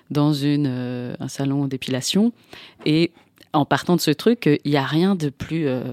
[0.09, 2.33] dans une, un salon d'épilation.
[2.85, 3.11] Et
[3.53, 5.83] en partant de ce truc, il n'y a rien de plus euh,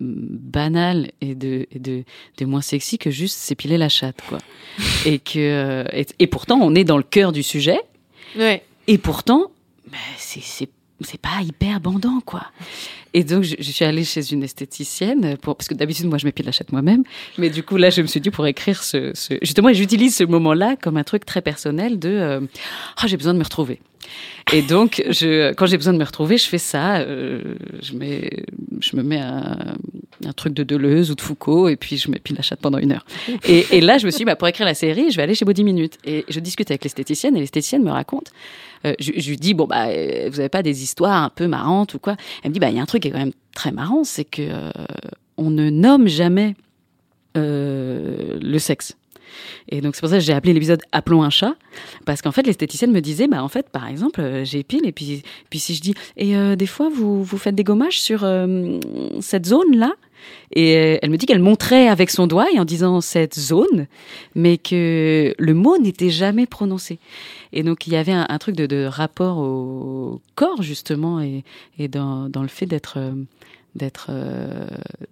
[0.00, 2.04] banal et de, et de,
[2.38, 4.20] de moins sexy que juste s'épiler la chatte.
[4.28, 4.38] Quoi.
[5.06, 7.78] et, que, et, et pourtant, on est dans le cœur du sujet.
[8.36, 8.62] Ouais.
[8.86, 9.50] Et pourtant,
[9.90, 10.68] bah, c'est
[11.04, 12.42] c'est pas hyper bandant quoi.
[13.12, 16.46] Et donc je, suis allée chez une esthéticienne pour parce que d'habitude moi je m'épile
[16.46, 17.04] la chatte moi-même,
[17.38, 20.24] mais du coup là je me suis dit pour écrire ce, ce justement j'utilise ce
[20.24, 22.40] moment-là comme un truc très personnel de euh,
[22.96, 23.80] ah j'ai besoin de me retrouver.
[24.52, 28.44] Et donc je quand j'ai besoin de me retrouver je fais ça, euh, je mets
[28.80, 29.76] je me mets un,
[30.26, 32.92] un truc de Deleuze ou de Foucault et puis je m'épile la chatte pendant une
[32.92, 33.04] heure.
[33.48, 35.44] Et, là je me suis dit bah pour écrire la série je vais aller chez
[35.44, 38.30] Body Minute et je discute avec l'esthéticienne et l'esthéticienne me raconte
[38.86, 41.94] euh, je, lui dis bon bah euh, vous avez pas des histoires un peu marrantes
[41.94, 42.16] ou quoi?
[42.42, 44.04] Elle me dit bah il y a un truc qui est quand même très marrant,
[44.04, 44.70] c'est que euh,
[45.36, 46.54] on ne nomme jamais
[47.36, 48.96] le sexe.
[49.68, 51.54] Et donc c'est pour ça que j'ai appelé l'épisode Appelons un chat
[52.04, 55.22] parce qu'en fait l'esthéticienne me disait bah en fait par exemple euh, j'épile et puis
[55.50, 58.78] puis si je dis et euh, des fois vous vous faites des gommages sur euh,
[59.20, 59.92] cette zone là
[60.52, 63.86] et elle me dit qu'elle montrait avec son doigt et en disant cette zone
[64.34, 66.98] mais que le mot n'était jamais prononcé.
[67.52, 71.44] Et donc il y avait un, truc de, rapport au corps justement et,
[71.88, 72.98] dans, le fait d'être
[73.74, 74.10] d'être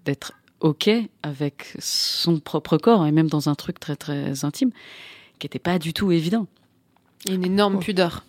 [0.07, 0.33] d'être
[0.63, 0.89] ok
[1.23, 4.71] avec son propre corps et même dans un truc très très intime
[5.39, 6.47] qui n'était pas du tout évident.
[7.29, 8.25] Une énorme pudeur.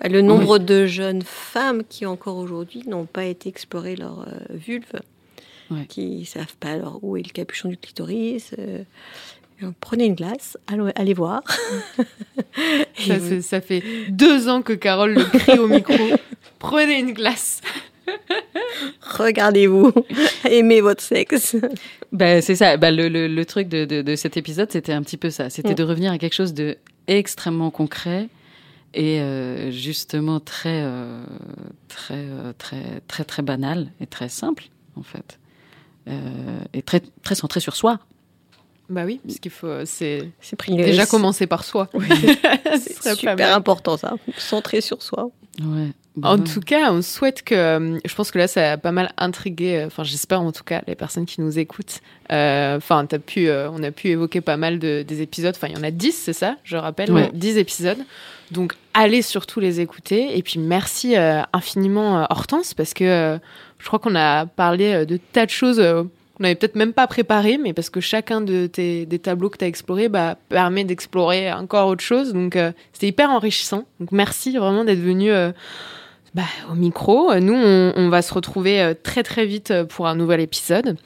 [0.00, 4.32] Bah, le nombre de jeunes femmes qui encore aujourd'hui n'ont pas été explorer leur euh,
[4.50, 4.92] vulve,
[5.70, 5.84] Ouais.
[5.86, 8.54] qui savent pas alors où est le capuchon du clitoris.
[8.58, 8.82] euh,
[9.80, 11.42] prenez une glace, allez, allez voir.
[13.42, 15.94] Ça fait deux ans que Carole le crie au micro.
[16.58, 17.60] Prenez une glace.
[19.02, 19.92] Regardez-vous,
[20.50, 21.56] aimez votre sexe.
[22.12, 22.76] Ben, c'est ça.
[22.76, 25.50] Ben, le, le, le truc de, de, de cet épisode, c'était un petit peu ça.
[25.50, 25.76] C'était Mm.
[25.76, 28.28] de revenir à quelque chose de extrêmement concret
[28.94, 31.22] et euh, justement très, euh,
[31.88, 34.64] très, euh, très, très, très banal et très simple,
[34.96, 35.38] en fait.
[36.08, 37.98] Euh, et très, très centré sur soi.
[38.88, 39.84] Bah oui, parce qu'il faut.
[39.84, 40.30] C'est
[40.66, 41.90] déjà commencer par soi.
[41.92, 43.52] Serait C'est super mal.
[43.52, 45.30] important ça, centré sur soi.
[45.60, 45.88] Ouais.
[46.22, 47.54] En Ben, tout cas, on souhaite que.
[47.54, 49.76] euh, Je pense que là, ça a pas mal intrigué.
[49.78, 52.00] euh, Enfin, j'espère en tout cas les personnes qui nous écoutent.
[52.32, 55.54] Euh, Enfin, t'as pu, euh, on a pu évoquer pas mal de, des épisodes.
[55.56, 57.30] Enfin, il y en a 10, c'est ça Je rappelle, Ouais.
[57.34, 57.98] 10 épisodes.
[58.50, 60.36] Donc, allez surtout les écouter.
[60.38, 63.38] Et puis, merci euh, infiniment, euh, Hortense, parce que euh,
[63.78, 65.80] je crois qu'on a parlé euh, de tas de choses.
[65.80, 66.04] euh,
[66.34, 69.58] qu'on n'avait peut-être même pas préparé, mais parce que chacun de tes des tableaux que
[69.58, 72.32] tu as explorés bah, permet d'explorer encore autre chose.
[72.32, 73.86] Donc, euh, c'était hyper enrichissant.
[73.98, 75.50] Donc, merci vraiment d'être venu euh,
[76.34, 77.34] bah, au micro.
[77.40, 80.96] Nous, on, on va se retrouver euh, très très vite euh, pour un nouvel épisode.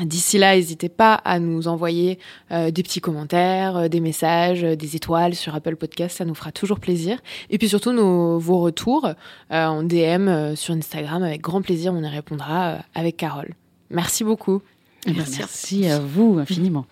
[0.00, 2.18] D'ici là, n'hésitez pas à nous envoyer
[2.50, 6.34] euh, des petits commentaires, euh, des messages, euh, des étoiles sur Apple Podcast, ça nous
[6.34, 7.18] fera toujours plaisir.
[7.50, 11.92] Et puis surtout nos, vos retours euh, en DM euh, sur Instagram, avec grand plaisir,
[11.92, 13.50] on y répondra euh, avec Carole.
[13.90, 14.62] Merci beaucoup.
[15.06, 16.86] eh ben, merci à vous infiniment.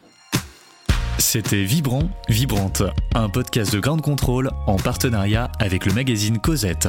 [1.17, 2.83] C'était Vibrant, Vibrante,
[3.15, 6.89] un podcast de Grande Contrôle en partenariat avec le magazine Cosette.